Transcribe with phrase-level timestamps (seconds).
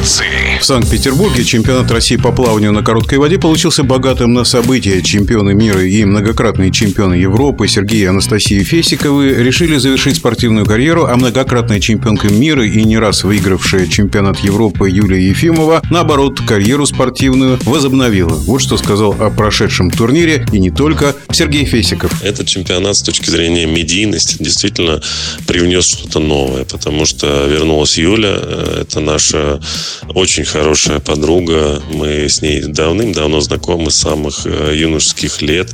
[0.00, 0.39] Пловцы.
[0.60, 5.00] В Санкт-Петербурге чемпионат России по плаванию на короткой воде получился богатым на события.
[5.00, 11.16] Чемпионы мира и многократные чемпионы Европы Сергей и Анастасия Фесиковы решили завершить спортивную карьеру, а
[11.16, 18.34] многократная чемпионка мира и не раз выигравшая чемпионат Европы Юлия Ефимова, наоборот, карьеру спортивную возобновила.
[18.34, 22.22] Вот что сказал о прошедшем турнире и не только Сергей Фесиков.
[22.22, 25.00] Этот чемпионат с точки зрения медийности действительно
[25.46, 29.58] привнес что-то новое, потому что вернулась Юля, э, это наша
[30.14, 31.80] очень хорошая подруга.
[31.92, 35.70] Мы с ней давным-давно знакомы с самых э, юношеских лет,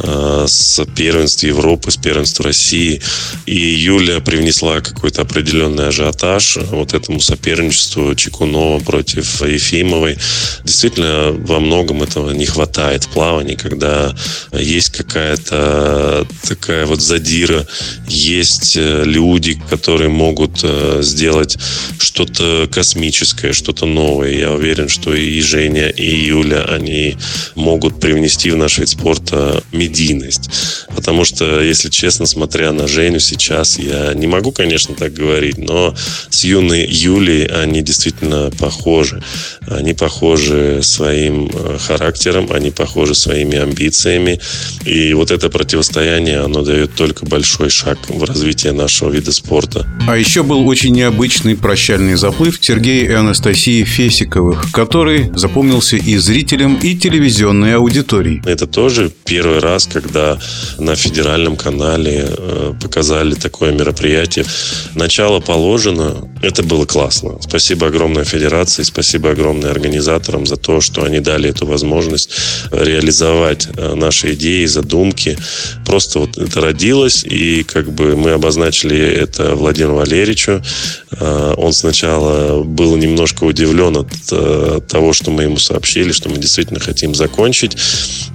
[0.00, 3.00] э, с первенств Европы, с первенств России.
[3.46, 10.18] И Юля привнесла какой-то определенный ажиотаж вот этому соперничеству Чекунова против Ефимовой.
[10.64, 14.14] Действительно, во многом этого не хватает в плавании, когда
[14.52, 17.66] есть какая-то такая вот задира,
[18.06, 20.64] есть люди, которые могут
[21.00, 21.56] сделать
[21.98, 24.17] что-то космическое, что-то новое.
[24.24, 27.16] Я уверен, что и Женя, и Юля, они
[27.54, 30.50] могут привнести в наш вид спорта медийность.
[30.94, 35.94] Потому что, если честно, смотря на Женю сейчас, я не могу, конечно, так говорить, но
[36.30, 39.22] с юной Юлей они действительно похожи.
[39.66, 44.40] Они похожи своим э, характером, они похожи своими амбициями.
[44.84, 49.86] И вот это противостояние, оно дает только большой шаг в развитии нашего вида спорта.
[50.06, 56.76] А еще был очень необычный прощальный заплыв Сергея и Анастасии Фесиковых, который запомнился и зрителям,
[56.76, 58.40] и телевизионной аудитории.
[58.46, 60.38] Это тоже первый раз, когда
[60.78, 64.46] на федеральном канале э, показали такое мероприятие.
[64.94, 66.26] Начало положено.
[66.42, 67.38] Это было классно.
[67.40, 72.30] Спасибо огромной федерации, спасибо огромное организаторам за то, что они дали эту возможность
[72.70, 75.36] реализовать э, наши идеи, задумки.
[75.84, 80.62] Просто вот это родилось, и как бы мы обозначили это Владимиру Валерьевичу.
[81.10, 86.36] Э, он сначала был немножко удивлен от э, того, что мы ему сообщили, что мы
[86.38, 87.76] действительно хотим закончить.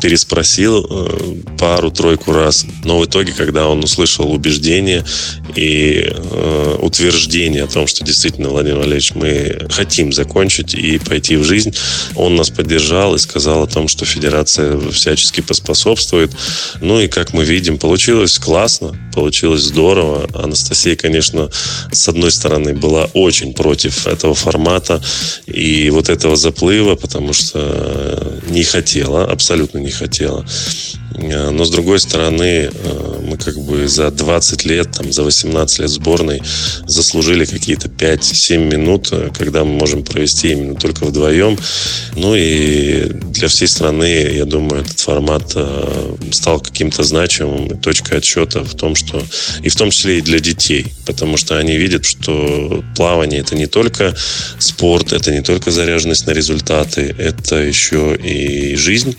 [0.00, 2.64] Переспросил э, пару-тройку раз.
[2.84, 5.04] Но в итоге, когда он услышал убеждение
[5.54, 6.12] и
[6.80, 11.74] утверждение о том, что действительно, Владимир Валерьевич, мы хотим закончить и пойти в жизнь,
[12.14, 16.30] он нас поддержал и сказал о том, что федерация всячески поспособствует.
[16.80, 20.28] Ну и, как мы видим, получилось классно, получилось здорово.
[20.34, 21.50] Анастасия, конечно,
[21.92, 25.02] с одной стороны, была очень против этого формата
[25.46, 30.46] и вот этого заплыва, потому что не хотела, абсолютно не хотела.
[31.20, 35.80] Э, но, с другой стороны, э, мы как бы за 20 лет, там, за 18
[35.80, 36.42] лет сборной
[36.86, 41.58] заслужили какие-то 5-7 минут, э, когда мы можем провести именно только вдвоем.
[42.16, 45.54] Ну и для всей страны, я думаю, этот формат
[46.32, 49.22] стал каким-то значимым точкой отсчета в том, что
[49.62, 53.66] и в том числе и для детей, потому что они видят, что плавание это не
[53.66, 54.14] только
[54.58, 59.16] спорт, это не только заряженность на результаты, это еще и жизнь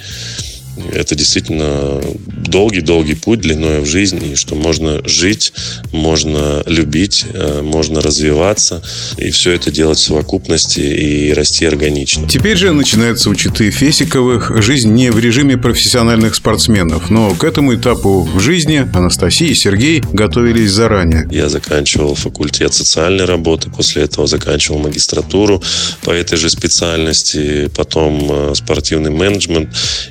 [0.92, 2.02] это действительно
[2.44, 5.54] долгий-долгий путь длиной в жизни, и что можно жить,
[5.92, 8.82] можно любить, э, можно развиваться,
[9.18, 12.28] и все это делать в совокупности и расти органично.
[12.28, 17.76] Теперь же начинается у Читы Фесиковых жизнь не в режиме профессиональных спортсменов, но к этому
[17.76, 21.28] этапу в жизни Анастасия и Сергей готовились заранее.
[21.32, 25.62] Я заканчивал факультет социальной работы, после этого заканчивал магистратуру
[26.04, 29.70] по этой же специальности, потом э, спортивный менеджмент,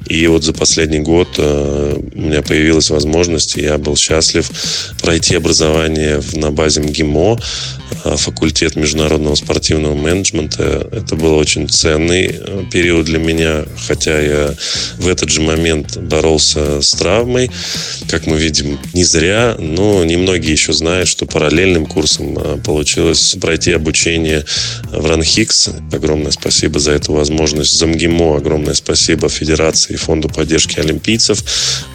[0.08, 1.96] и вот за последний год э,
[2.30, 4.48] меня появилась возможность, и я был счастлив
[5.02, 7.38] пройти образование на базе МГИМО,
[8.16, 10.88] факультет международного спортивного менеджмента.
[10.92, 14.54] Это был очень ценный э, период для меня, хотя я
[14.98, 17.50] в этот же момент боролся с травмой.
[18.08, 24.44] Как мы видим, не зря, но немногие еще знают, что параллельным курсом получилось пройти обучение
[24.92, 25.70] в РАНХИКС.
[25.92, 27.78] Огромное спасибо за эту возможность.
[27.78, 31.42] За МГИМО огромное спасибо Федерации и Фонду поддержки олимпийцев.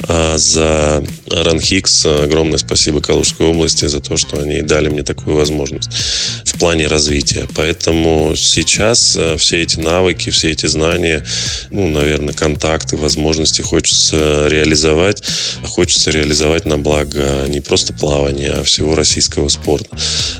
[0.07, 5.89] А за Ранхикс огромное спасибо Калужской области за то, что они дали мне такую возможность
[6.45, 7.47] в плане развития.
[7.55, 11.25] Поэтому сейчас э, все эти навыки, все эти знания,
[11.69, 15.23] ну, наверное, контакты, возможности хочется реализовать.
[15.63, 19.97] Хочется реализовать на благо не просто плавания, а всего российского спорта.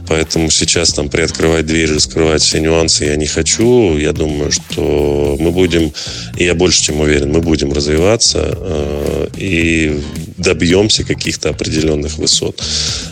[0.08, 3.98] Поэтому сейчас там приоткрывать дверь, раскрывать все нюансы я не хочу.
[3.98, 5.92] Я думаю, что мы будем,
[6.38, 10.02] и я больше чем уверен, мы будем развиваться э, и
[10.38, 12.62] добьемся каких-то определенных высот.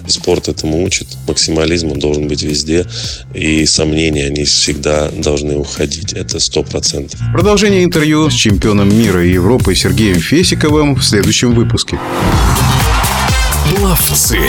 [0.08, 1.08] Спорт этому учит.
[1.28, 2.86] Максимализм он должен быть везде.
[3.34, 6.14] И сомнения, они всегда должны уходить.
[6.14, 7.20] Это сто процентов.
[7.34, 12.00] Продолжение интервью с чемпионом мира и Европы Сергеем Фесиковым в следующем выпуске.
[13.76, 14.40] Пловцы.